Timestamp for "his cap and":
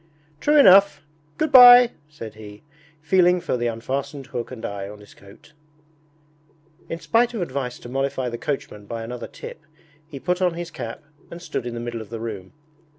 10.55-11.39